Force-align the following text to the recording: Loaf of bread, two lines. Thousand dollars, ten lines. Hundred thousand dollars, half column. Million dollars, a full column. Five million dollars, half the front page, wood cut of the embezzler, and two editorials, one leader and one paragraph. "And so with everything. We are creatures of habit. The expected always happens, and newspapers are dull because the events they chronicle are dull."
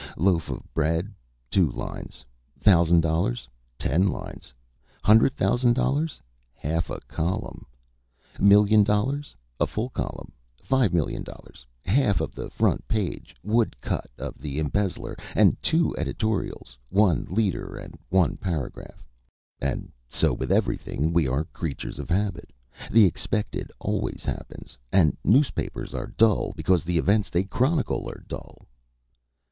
Loaf 0.17 0.49
of 0.49 0.63
bread, 0.73 1.13
two 1.51 1.69
lines. 1.69 2.25
Thousand 2.59 3.01
dollars, 3.01 3.47
ten 3.77 4.07
lines. 4.07 4.51
Hundred 5.03 5.33
thousand 5.33 5.73
dollars, 5.73 6.19
half 6.55 6.89
column. 7.07 7.67
Million 8.39 8.83
dollars, 8.83 9.35
a 9.59 9.67
full 9.67 9.89
column. 9.89 10.31
Five 10.57 10.91
million 10.91 11.21
dollars, 11.21 11.67
half 11.85 12.17
the 12.33 12.49
front 12.49 12.87
page, 12.87 13.35
wood 13.43 13.75
cut 13.79 14.09
of 14.17 14.39
the 14.41 14.57
embezzler, 14.57 15.15
and 15.35 15.61
two 15.61 15.95
editorials, 15.99 16.79
one 16.89 17.27
leader 17.29 17.77
and 17.77 17.95
one 18.09 18.37
paragraph. 18.37 19.05
"And 19.59 19.91
so 20.09 20.33
with 20.33 20.51
everything. 20.51 21.13
We 21.13 21.27
are 21.27 21.43
creatures 21.43 21.99
of 21.99 22.09
habit. 22.09 22.51
The 22.89 23.05
expected 23.05 23.71
always 23.77 24.23
happens, 24.23 24.79
and 24.91 25.15
newspapers 25.23 25.93
are 25.93 26.07
dull 26.07 26.53
because 26.57 26.83
the 26.83 26.97
events 26.97 27.29
they 27.29 27.43
chronicle 27.43 28.09
are 28.09 28.23
dull." 28.27 28.65